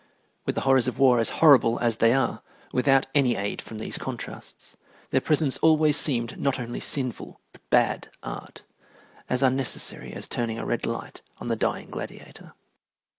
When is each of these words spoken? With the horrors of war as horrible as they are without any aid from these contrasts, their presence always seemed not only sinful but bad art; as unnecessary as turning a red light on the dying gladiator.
With 0.47 0.55
the 0.55 0.61
horrors 0.61 0.87
of 0.87 0.97
war 0.97 1.19
as 1.19 1.29
horrible 1.29 1.77
as 1.77 1.97
they 1.97 2.11
are 2.11 2.41
without 2.73 3.05
any 3.13 3.35
aid 3.35 3.61
from 3.61 3.77
these 3.77 3.99
contrasts, 3.99 4.75
their 5.11 5.21
presence 5.21 5.57
always 5.57 5.95
seemed 5.95 6.39
not 6.39 6.59
only 6.59 6.79
sinful 6.79 7.39
but 7.51 7.69
bad 7.69 8.09
art; 8.23 8.63
as 9.29 9.43
unnecessary 9.43 10.11
as 10.11 10.27
turning 10.27 10.57
a 10.57 10.65
red 10.65 10.87
light 10.87 11.21
on 11.39 11.49
the 11.49 11.55
dying 11.55 11.91
gladiator. 11.91 12.53